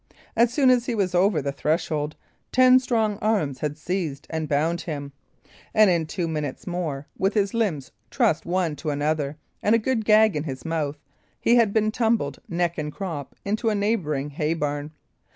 [0.35, 2.15] As soon as he was over the threshold,
[2.51, 5.11] ten strong arms had seized and bound him;
[5.75, 10.03] and in two minutes more, with his limbs trussed one to another, and a good
[10.03, 10.97] gag in his mouth,
[11.39, 14.89] he had been tumbled neck and crop into a neighbouring hay barn.